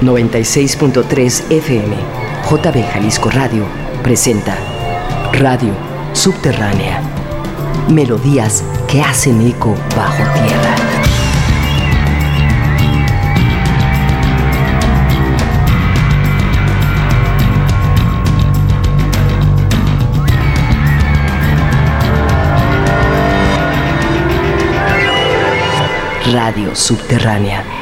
96.3 0.00 1.50
FM, 1.50 1.96
JB 2.48 2.92
Jalisco 2.92 3.30
Radio, 3.30 3.64
presenta 4.00 4.56
Radio 5.32 5.74
Subterránea. 6.12 7.02
Melodías 7.88 8.62
que 8.86 9.02
hacen 9.02 9.40
eco 9.40 9.74
bajo 9.96 10.22
tierra. 10.34 10.76
Radio 26.32 26.76
Subterránea. 26.76 27.77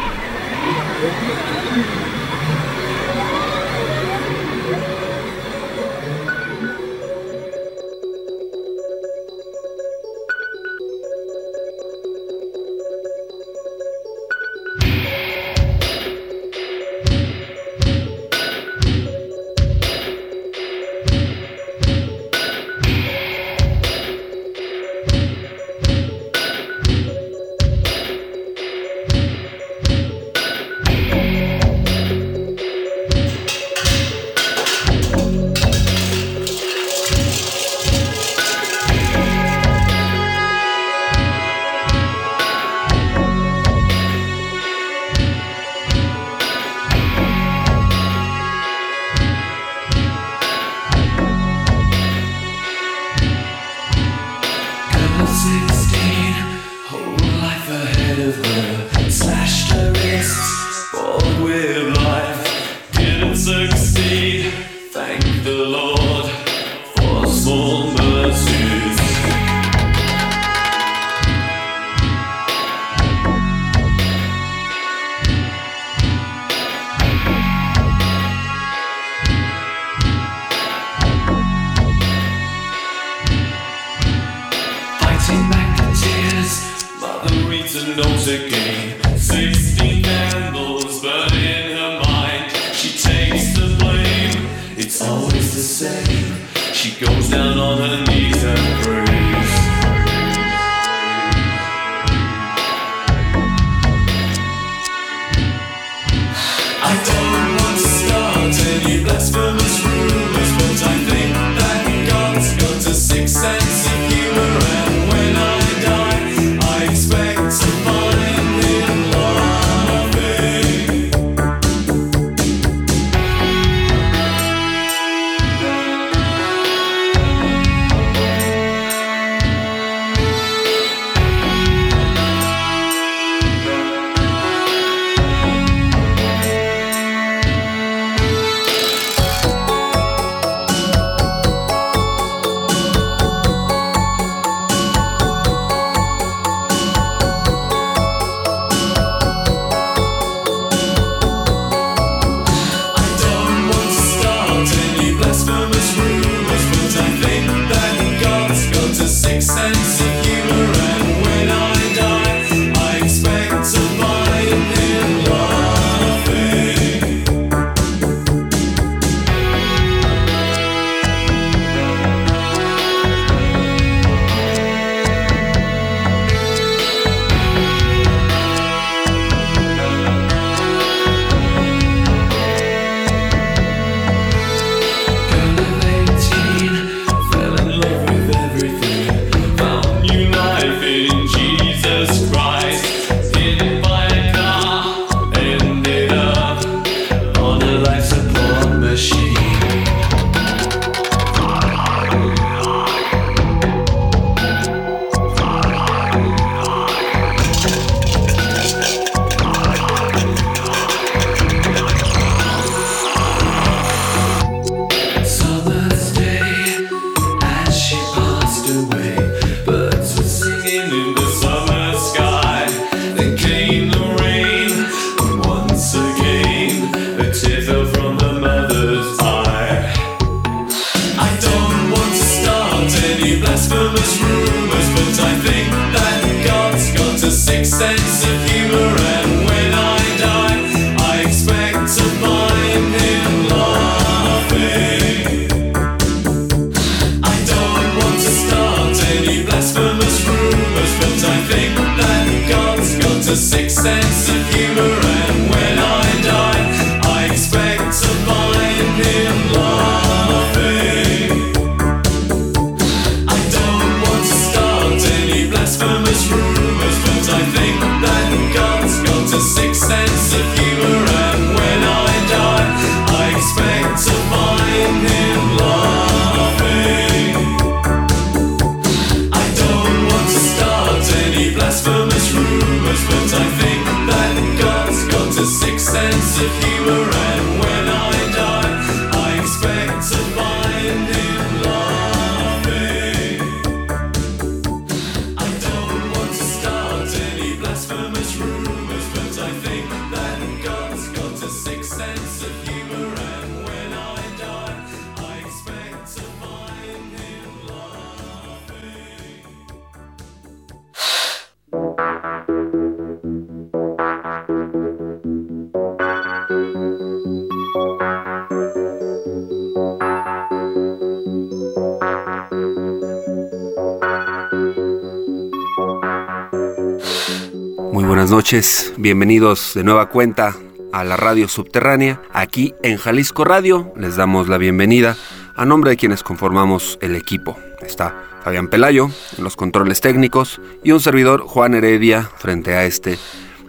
Bienvenidos 329.06 329.74
de 329.74 329.84
nueva 329.84 330.08
cuenta 330.08 330.56
a 330.92 331.04
la 331.04 331.16
radio 331.16 331.46
subterránea. 331.46 332.20
Aquí 332.32 332.74
en 332.82 332.96
Jalisco 332.96 333.44
Radio 333.44 333.92
les 333.96 334.16
damos 334.16 334.48
la 334.48 334.58
bienvenida 334.58 335.16
a 335.54 335.64
nombre 335.64 335.90
de 335.90 335.96
quienes 335.96 336.24
conformamos 336.24 336.98
el 337.00 337.14
equipo. 337.14 337.56
Está 337.80 338.20
Fabián 338.42 338.66
Pelayo 338.66 339.08
en 339.38 339.44
los 339.44 339.54
controles 339.54 340.00
técnicos 340.00 340.60
y 340.82 340.90
un 340.90 340.98
servidor 340.98 341.42
Juan 341.42 341.74
Heredia 341.74 342.28
frente 342.36 342.74
a 342.74 342.84
este 342.84 343.16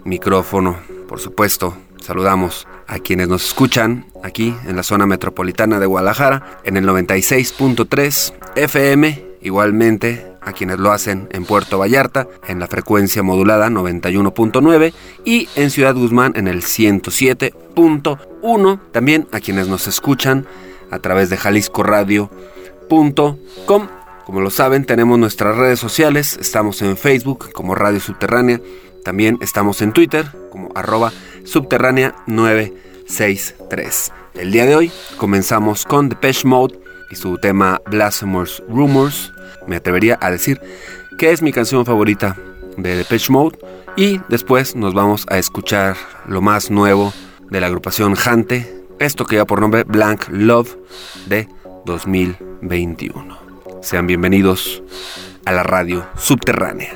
micrófono. 0.05 0.79
Por 1.07 1.19
supuesto, 1.19 1.77
saludamos 2.01 2.67
a 2.87 2.97
quienes 2.97 3.27
nos 3.27 3.45
escuchan 3.45 4.07
aquí 4.23 4.55
en 4.65 4.75
la 4.75 4.81
zona 4.81 5.05
metropolitana 5.05 5.79
de 5.79 5.85
Guadalajara 5.85 6.61
en 6.63 6.77
el 6.77 6.85
96.3 6.87 8.33
FM, 8.55 9.23
igualmente 9.41 10.36
a 10.47 10.53
quienes 10.53 10.79
lo 10.79 10.91
hacen 10.93 11.27
en 11.31 11.43
Puerto 11.43 11.77
Vallarta 11.77 12.29
en 12.47 12.59
la 12.59 12.67
frecuencia 12.67 13.21
modulada 13.21 13.67
91.9 13.67 14.93
y 15.25 15.49
en 15.55 15.69
Ciudad 15.69 15.93
Guzmán 15.93 16.31
en 16.37 16.47
el 16.47 16.61
107.1, 16.61 18.79
también 18.93 19.27
a 19.33 19.41
quienes 19.41 19.67
nos 19.67 19.87
escuchan 19.87 20.47
a 20.89 20.99
través 20.99 21.29
de 21.29 21.35
jaliscoradio.com. 21.35 23.87
Como 24.25 24.39
lo 24.39 24.49
saben, 24.49 24.85
tenemos 24.85 25.19
nuestras 25.19 25.57
redes 25.57 25.79
sociales, 25.79 26.37
estamos 26.39 26.81
en 26.81 26.95
Facebook 26.95 27.51
como 27.51 27.75
Radio 27.75 27.99
Subterránea, 27.99 28.61
también 29.03 29.37
estamos 29.41 29.81
en 29.81 29.91
Twitter 29.91 30.31
como 30.49 30.69
arroba 30.75 31.11
subterránea 31.43 32.15
963. 32.25 34.13
El 34.35 34.53
día 34.53 34.65
de 34.65 34.77
hoy 34.77 34.93
comenzamos 35.17 35.83
con 35.83 36.07
Depeche 36.07 36.47
Mode 36.47 36.86
y 37.09 37.15
su 37.15 37.37
tema 37.37 37.81
Blasphemous 37.85 38.63
Rumors. 38.67 39.33
Me 39.67 39.77
atrevería 39.77 40.17
a 40.21 40.31
decir 40.31 40.61
que 41.17 41.31
es 41.31 41.41
mi 41.41 41.51
canción 41.51 41.85
favorita 41.85 42.37
de 42.77 42.95
Depeche 42.95 43.31
Mode. 43.31 43.57
Y 43.95 44.21
después 44.29 44.75
nos 44.75 44.93
vamos 44.93 45.25
a 45.29 45.37
escuchar 45.37 45.95
lo 46.27 46.41
más 46.41 46.69
nuevo 46.69 47.13
de 47.49 47.59
la 47.59 47.67
agrupación 47.67 48.15
Hante. 48.23 48.83
Esto 48.99 49.25
que 49.25 49.35
lleva 49.35 49.45
por 49.45 49.61
nombre 49.61 49.83
Blank 49.83 50.29
Love 50.29 50.77
de 51.27 51.47
2021. 51.85 53.37
Sean 53.81 54.07
bienvenidos 54.07 54.83
a 55.45 55.51
la 55.53 55.63
radio 55.63 56.05
subterránea. 56.17 56.93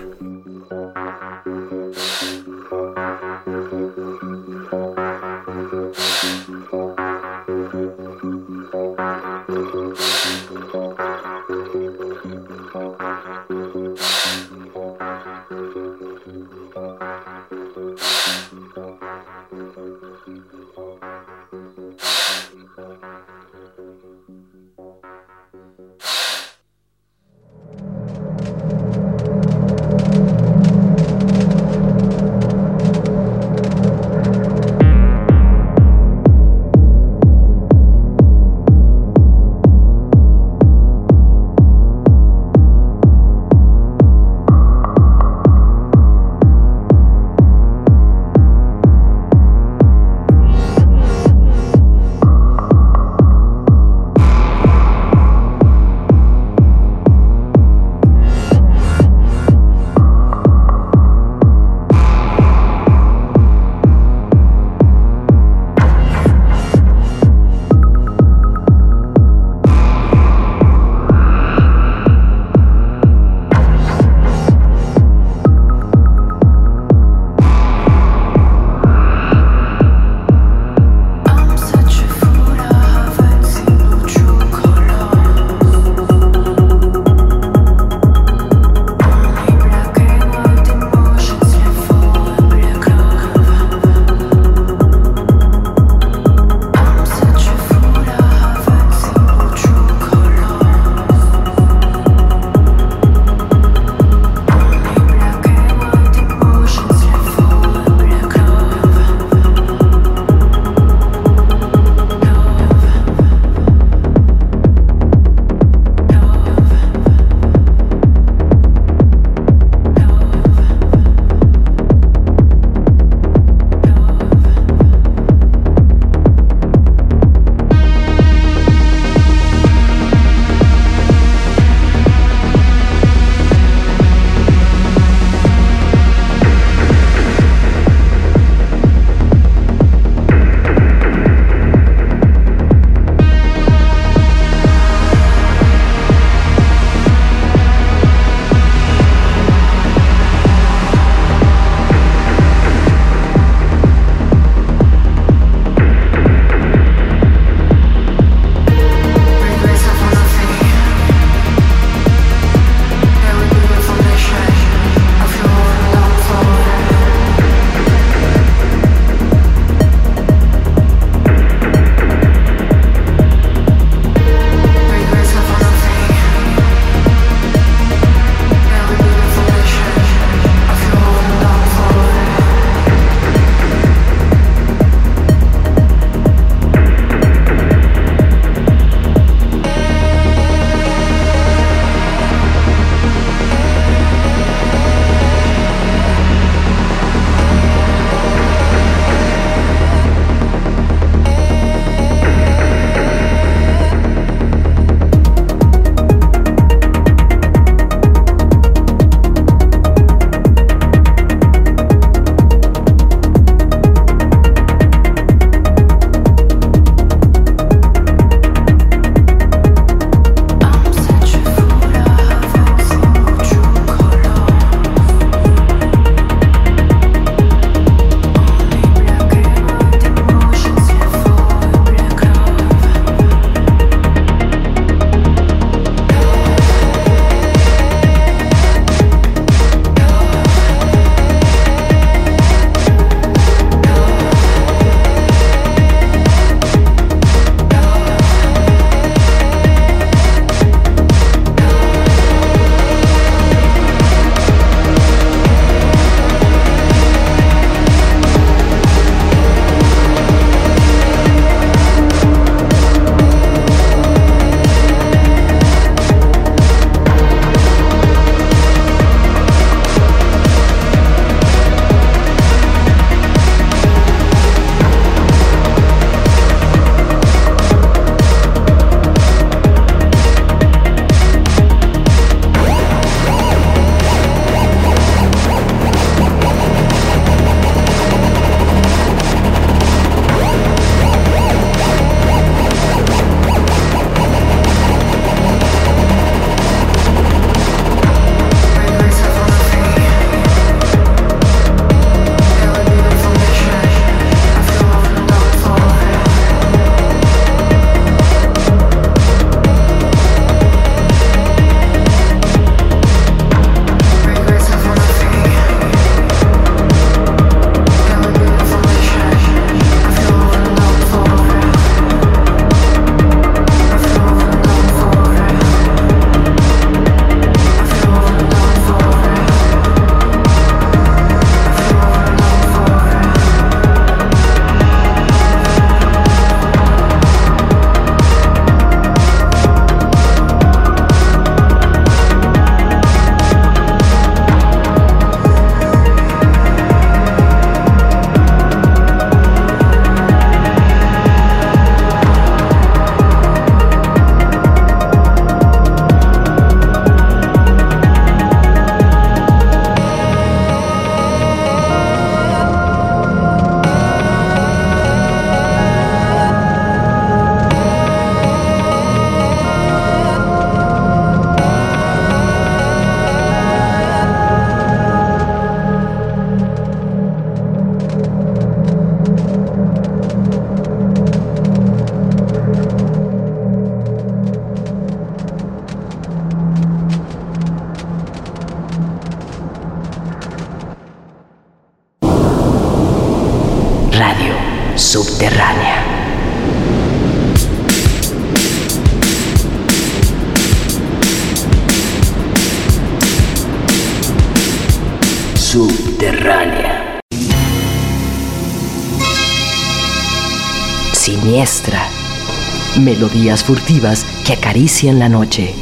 Melodías 413.12 413.62
furtivas 413.62 414.26
que 414.46 414.54
acarician 414.54 415.20
la 415.20 415.28
noche. 415.28 415.76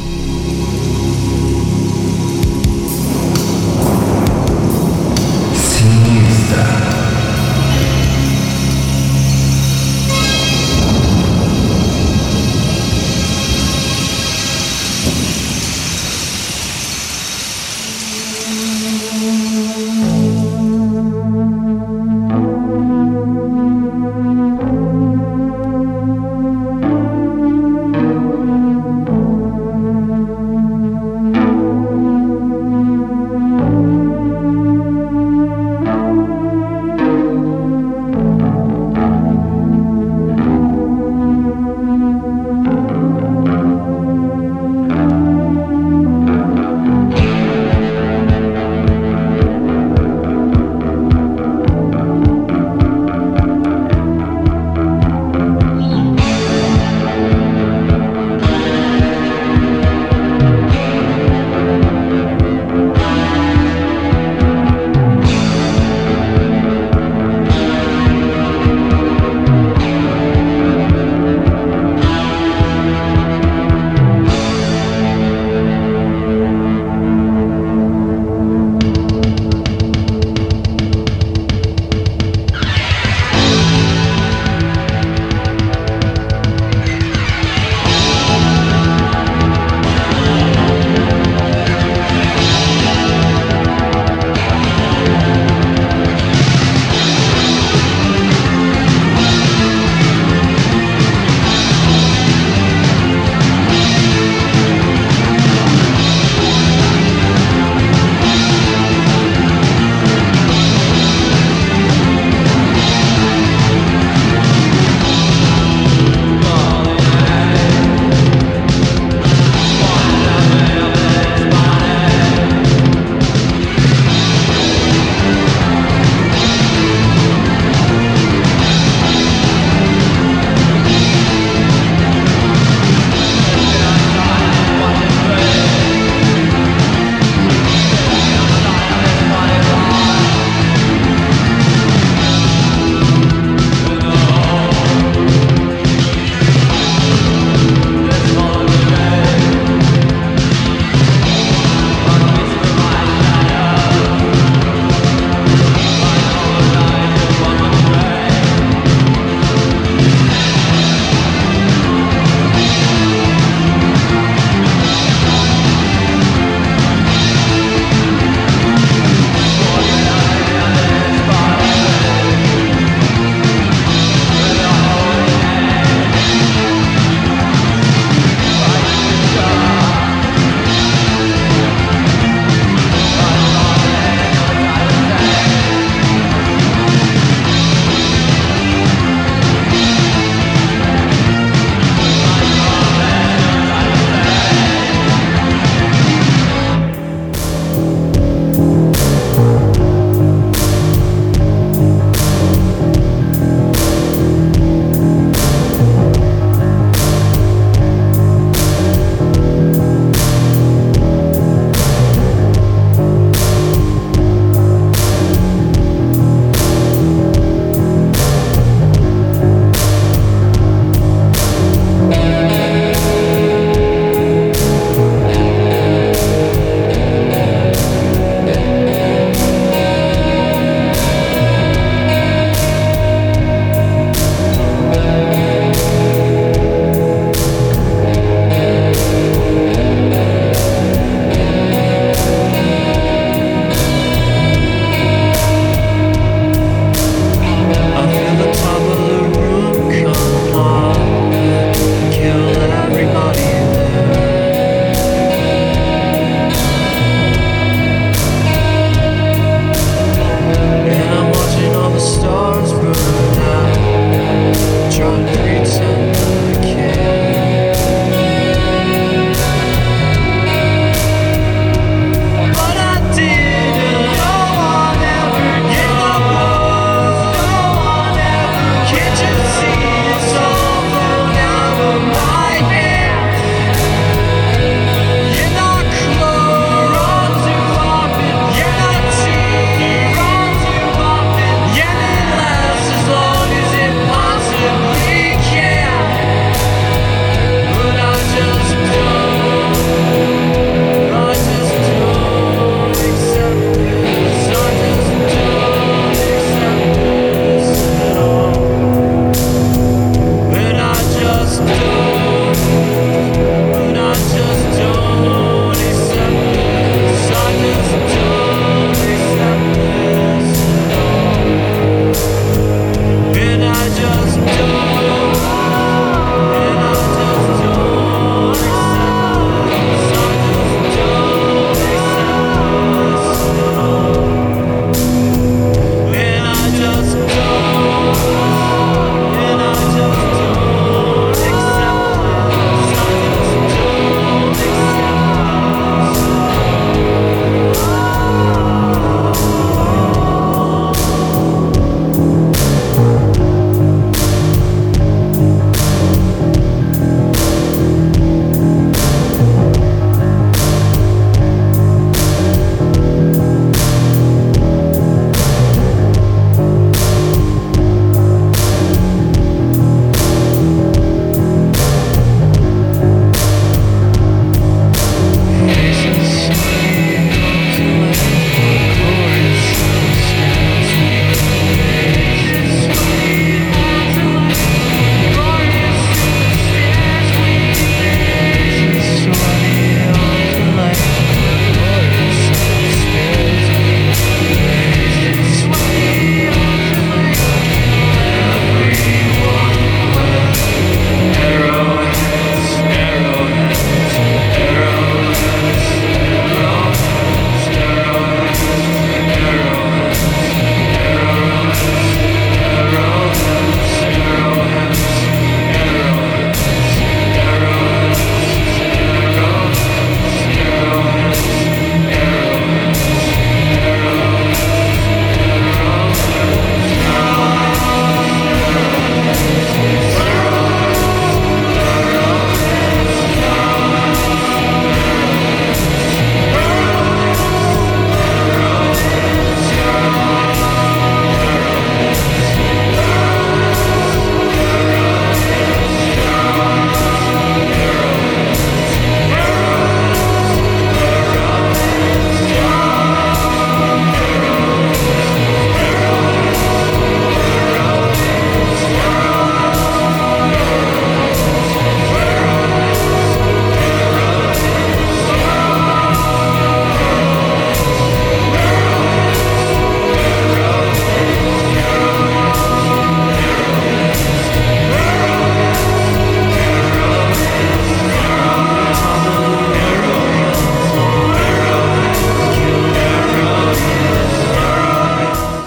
lights 265.60 266.09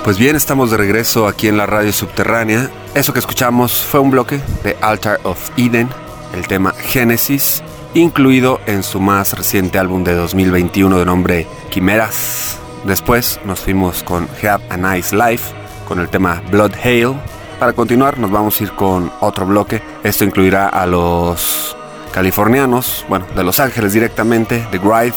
Pues 0.04 0.18
bien, 0.18 0.36
estamos 0.36 0.70
de 0.70 0.76
regreso 0.76 1.30
aquí 1.30 1.48
en 1.48 1.56
la 1.56 1.66
radio 1.66 1.94
subterránea. 1.94 2.70
Eso 2.94 3.14
que 3.14 3.20
escuchamos 3.20 3.82
fue 3.82 4.02
un 4.02 4.12
bloque 4.12 4.42
de 4.62 4.76
Altar 4.82 5.22
of 5.24 5.50
Eden, 5.56 5.88
el 6.34 6.46
tema 6.46 6.74
Genesis, 6.74 7.64
incluido 7.94 8.60
en 8.66 8.84
su 8.84 9.00
más 9.00 9.32
reciente 9.32 9.80
álbum 9.80 10.04
de 10.04 10.14
2021 10.14 11.00
de 11.00 11.06
nombre 11.06 11.48
Quimeras. 11.70 12.58
Después 12.84 13.40
nos 13.46 13.62
fuimos 13.62 14.04
con 14.04 14.28
Have 14.44 14.66
a 14.70 14.76
Nice 14.76 15.16
Life, 15.16 15.56
con 15.88 16.00
el 16.00 16.10
tema 16.10 16.44
Blood 16.52 16.74
Hail. 16.84 17.14
Para 17.58 17.72
continuar 17.72 18.20
nos 18.20 18.30
vamos 18.30 18.60
a 18.60 18.64
ir 18.66 18.74
con 18.74 19.10
otro 19.22 19.46
bloque. 19.46 19.82
Esto 20.04 20.26
incluirá 20.26 20.68
a 20.68 20.86
los 20.86 21.78
californianos, 22.12 23.06
bueno, 23.08 23.26
de 23.34 23.44
Los 23.46 23.62
Ángeles 23.62 23.94
directamente, 23.94 24.68
The 24.70 24.80
Gride, 24.80 25.16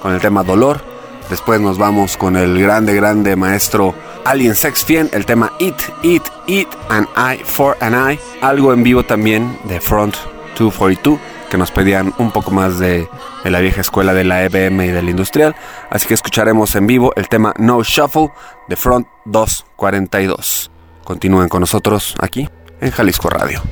con 0.00 0.14
el 0.14 0.20
tema 0.20 0.44
Dolor. 0.44 0.80
Después 1.28 1.60
nos 1.60 1.76
vamos 1.76 2.16
con 2.16 2.36
el 2.36 2.62
grande, 2.62 2.94
grande 2.94 3.34
maestro 3.34 3.94
Alien 4.28 4.54
Sex 4.54 4.84
Fien, 4.84 5.08
el 5.14 5.24
tema 5.24 5.54
Eat, 5.58 5.80
Eat, 6.02 6.22
Eat, 6.46 6.68
an 6.90 7.08
Eye 7.16 7.42
for 7.42 7.78
an 7.80 7.94
Eye. 7.94 8.20
Algo 8.42 8.74
en 8.74 8.82
vivo 8.82 9.02
también 9.02 9.58
de 9.64 9.80
Front 9.80 10.16
242, 10.58 11.18
que 11.48 11.56
nos 11.56 11.70
pedían 11.70 12.12
un 12.18 12.30
poco 12.30 12.50
más 12.50 12.78
de, 12.78 13.08
de 13.42 13.50
la 13.50 13.60
vieja 13.60 13.80
escuela 13.80 14.12
de 14.12 14.24
la 14.24 14.44
EBM 14.44 14.82
y 14.82 14.88
del 14.88 15.08
industrial. 15.08 15.56
Así 15.88 16.06
que 16.06 16.12
escucharemos 16.12 16.76
en 16.76 16.86
vivo 16.86 17.14
el 17.16 17.30
tema 17.30 17.54
No 17.56 17.82
Shuffle 17.82 18.30
de 18.68 18.76
Front 18.76 19.08
242. 19.24 20.70
Continúen 21.04 21.48
con 21.48 21.60
nosotros 21.60 22.14
aquí 22.20 22.50
en 22.82 22.90
Jalisco 22.90 23.30
Radio. 23.30 23.62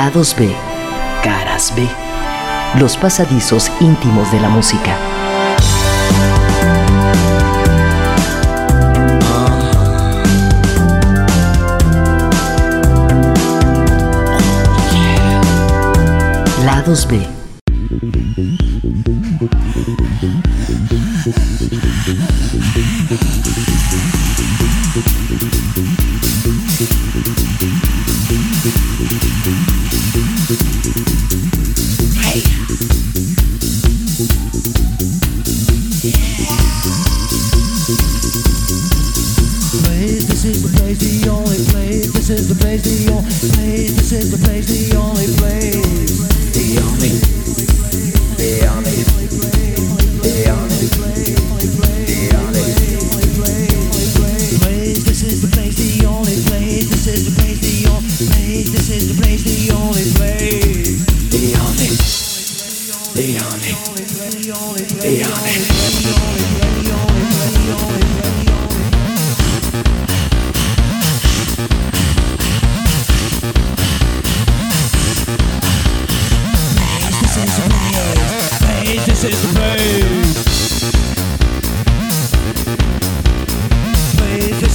Lados 0.00 0.32
B, 0.38 0.54
caras 1.24 1.72
B. 1.74 1.84
Los 2.78 2.96
pasadizos 2.96 3.68
íntimos 3.80 4.30
de 4.30 4.38
la 4.38 4.48
música. 4.48 4.96
Lados 16.64 17.08
B. 17.08 17.37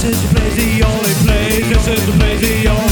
This 0.04 0.22
is 0.22 0.28
the 0.28 0.38
place, 0.38 0.54
the 0.56 0.82
only 0.84 1.14
place. 1.24 1.68
This 1.70 1.88
is 1.88 2.06
the 2.06 2.12
place, 2.18 2.40
the 2.40 2.68
only 2.68 2.78
place. 2.78 2.83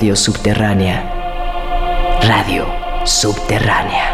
Radio 0.00 0.16
Subterránea. 0.16 1.04
Radio 2.22 2.64
Subterránea. 3.04 4.09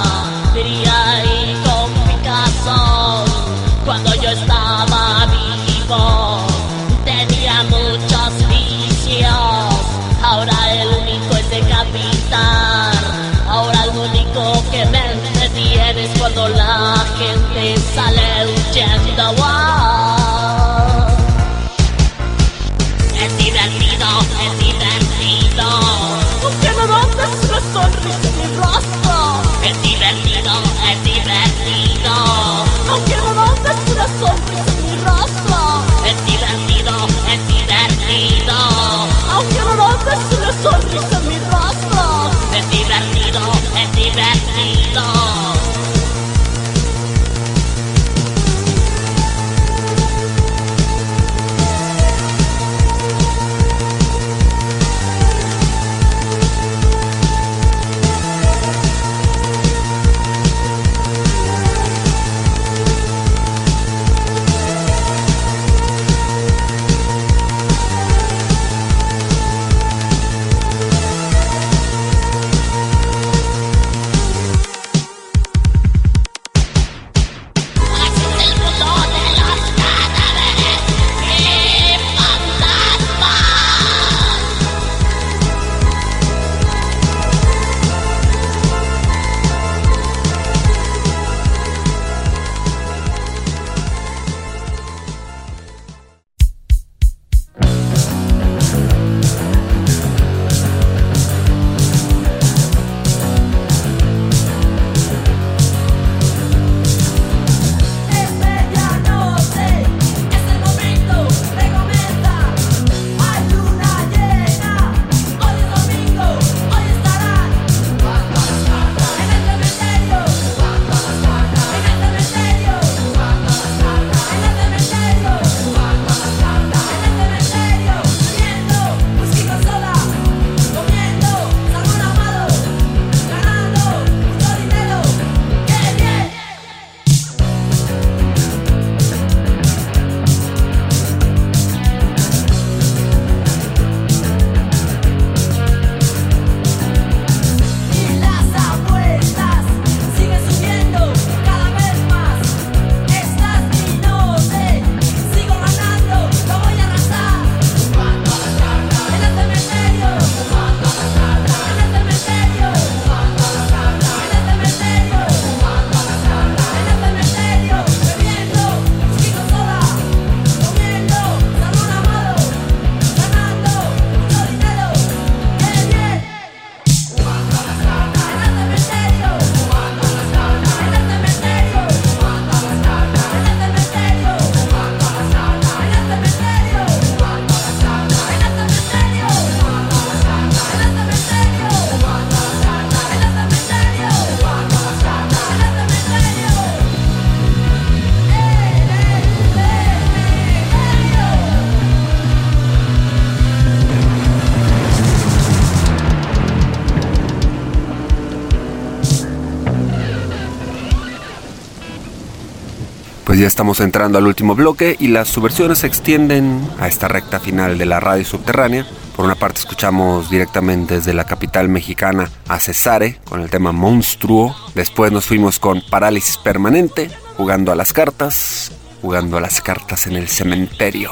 ya 213.44 213.48
estamos 213.48 213.82
entrando 213.82 214.18
al 214.18 214.26
último 214.26 214.56
bloque 214.56 214.96
y 214.98 215.10
las 215.10 215.28
subversiones 215.28 215.80
se 215.80 215.88
extienden 215.88 216.66
a 216.80 216.88
esta 216.88 217.10
recta 217.10 217.42
final 217.42 217.78
de 217.78 217.86
la 217.86 218.00
radio 218.00 218.24
subterránea. 218.24 218.88
Por 219.18 219.26
una 219.26 219.36
parte 219.36 219.60
escuchamos 219.60 220.30
directamente 220.30 220.94
desde 220.94 221.14
la 221.14 221.26
capital 221.26 221.68
mexicana 221.68 222.32
a 222.48 222.62
Cesare 222.62 223.20
con 223.26 223.42
el 223.42 223.50
tema 223.50 223.74
Monstruo. 223.74 224.56
Después 224.76 225.12
nos 225.12 225.26
fuimos 225.26 225.60
con 225.60 225.82
Parálisis 225.90 226.38
Permanente, 226.38 227.12
jugando 227.36 227.74
a 227.74 227.76
las 227.76 227.92
cartas, 227.92 228.72
jugando 229.02 229.36
a 229.36 229.42
las 229.42 229.60
cartas 229.60 230.08
en 230.08 230.16
el 230.16 230.30
cementerio. 230.30 231.12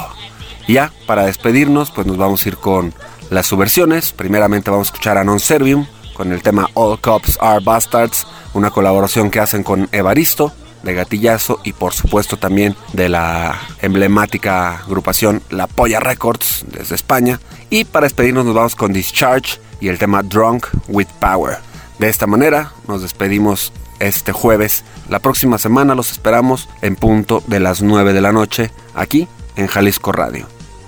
Ya, 0.69 0.93
para 1.07 1.25
despedirnos, 1.25 1.91
pues 1.91 2.07
nos 2.07 2.15
vamos 2.15 2.45
a 2.45 2.47
ir 2.47 2.55
con 2.55 2.93
las 3.29 3.45
subversiones. 3.45 4.13
Primeramente 4.13 4.71
vamos 4.71 4.87
a 4.87 4.91
escuchar 4.93 5.17
a 5.17 5.25
Non 5.25 5.41
Servium 5.41 5.85
con 6.13 6.31
el 6.31 6.41
tema 6.41 6.69
All 6.75 6.97
Cops 7.01 7.37
Are 7.41 7.61
Bastards, 7.61 8.25
una 8.53 8.69
colaboración 8.69 9.29
que 9.29 9.41
hacen 9.41 9.63
con 9.63 9.89
Evaristo 9.91 10.53
de 10.83 10.93
Gatillazo 10.93 11.59
y 11.63 11.73
por 11.73 11.93
supuesto 11.93 12.37
también 12.37 12.75
de 12.93 13.09
la 13.09 13.59
emblemática 13.81 14.77
agrupación 14.77 15.41
La 15.49 15.67
Polla 15.67 15.99
Records 15.99 16.65
desde 16.67 16.95
España. 16.95 17.39
Y 17.69 17.85
para 17.85 18.05
despedirnos 18.05 18.45
nos 18.45 18.55
vamos 18.55 18.75
con 18.75 18.93
Discharge 18.93 19.59
y 19.79 19.87
el 19.87 19.97
tema 19.97 20.23
Drunk 20.23 20.67
with 20.87 21.07
Power. 21.19 21.57
De 21.99 22.09
esta 22.09 22.27
manera 22.27 22.71
nos 22.87 23.01
despedimos 23.01 23.71
este 23.99 24.31
jueves. 24.31 24.83
La 25.09 25.19
próxima 25.19 25.57
semana 25.57 25.95
los 25.95 26.11
esperamos 26.11 26.67
en 26.81 26.95
punto 26.95 27.43
de 27.47 27.59
las 27.59 27.81
9 27.81 28.13
de 28.13 28.21
la 28.21 28.31
noche 28.31 28.71
aquí 28.95 29.27
en 29.55 29.67
Jalisco 29.67 30.11
Radio, 30.11 30.47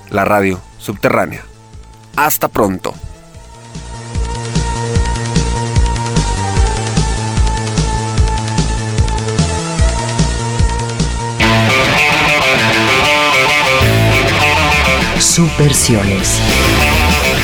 la 0.09 0.25
radio 0.25 0.59
subterránea. 0.79 1.43
Hasta 2.15 2.47
pronto. 2.47 2.93
Subversiones. 15.33 16.39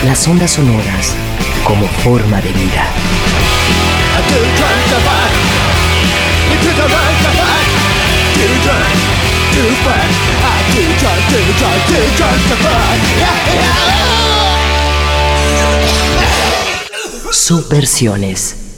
Las 0.06 0.28
ondas 0.28 0.52
sonoras 0.52 1.16
como 1.64 1.88
forma 1.88 2.40
de 2.40 2.52
vida. 2.54 2.88
Subversiones. 17.32 18.69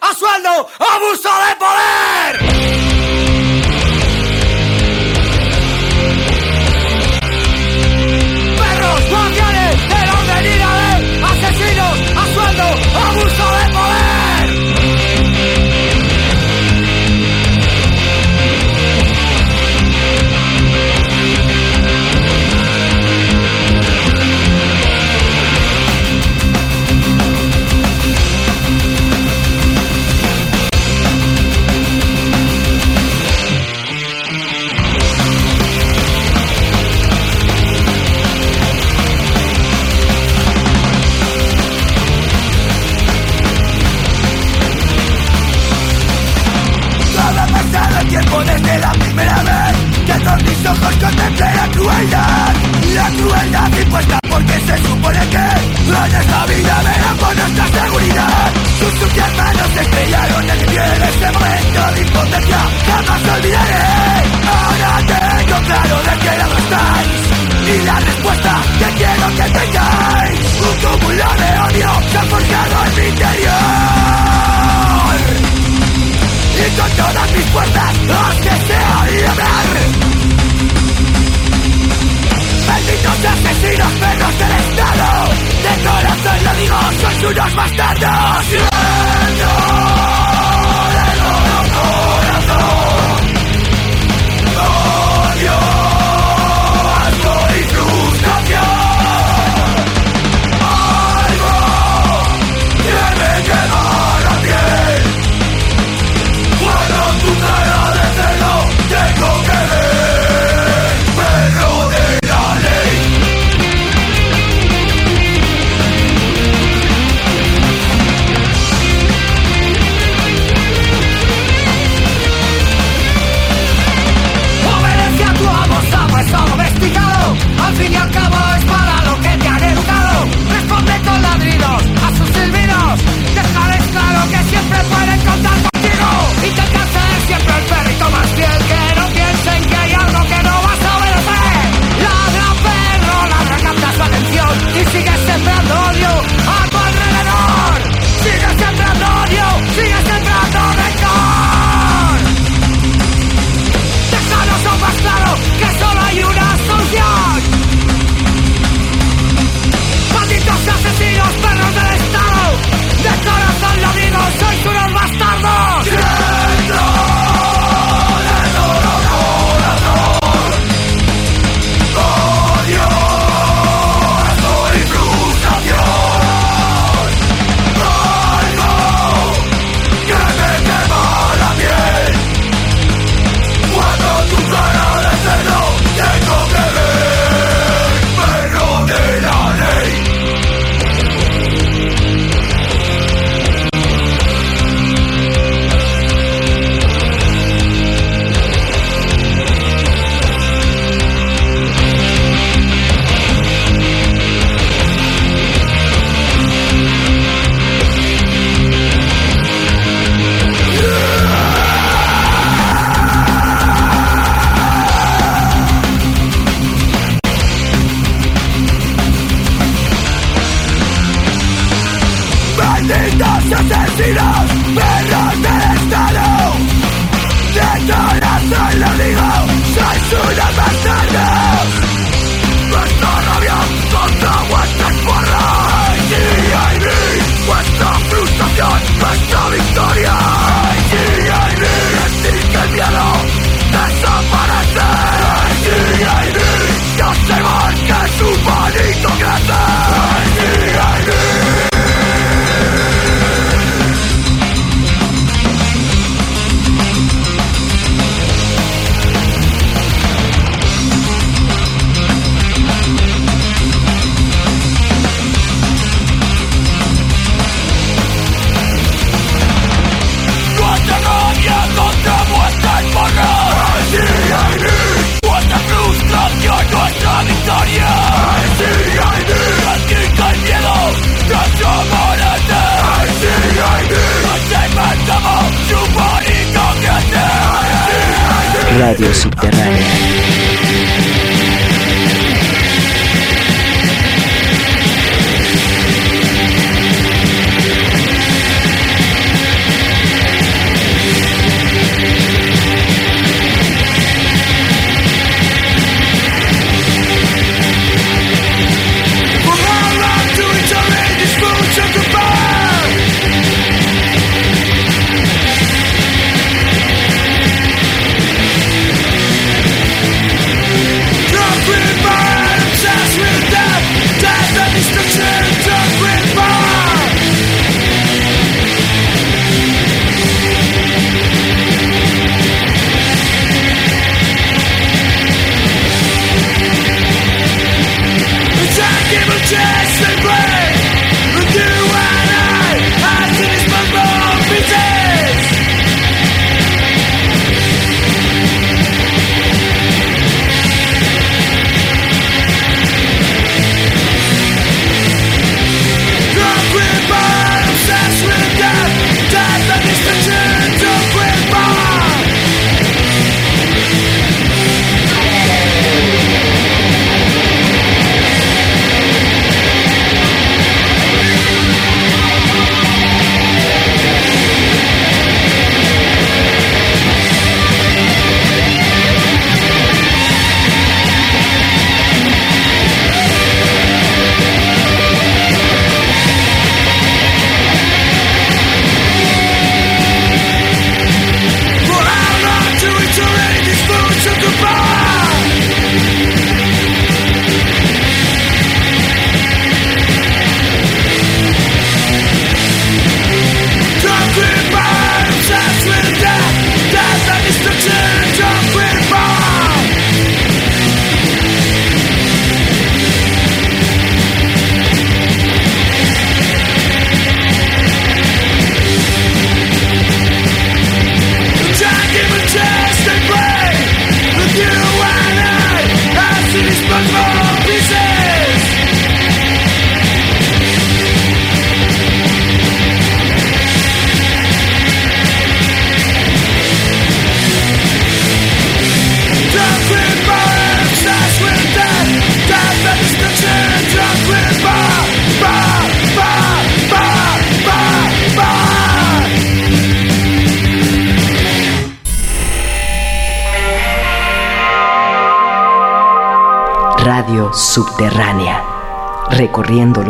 A 0.00 0.14
sueldo, 0.14 0.68
abuso 0.78 1.28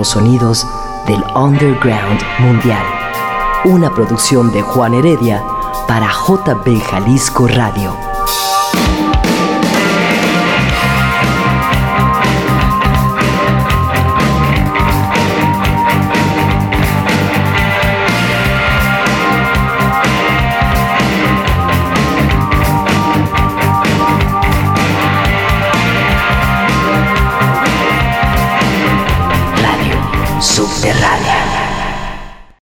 sonidos 0.09 0.67
del 1.07 1.23
underground 1.35 2.21
mundial. 2.39 2.85
Una 3.65 3.93
producción 3.95 4.53
de 4.53 4.63
Juan 4.63 4.95
Heredia 4.95 5.43
para 5.87 6.09
JB 6.09 6.81
Jalisco 6.83 7.47
Radio 7.49 8.14